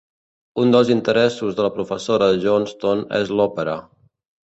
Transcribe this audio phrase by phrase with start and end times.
[0.63, 3.81] Un dels interessos de la professora Johnstone és l'òpera.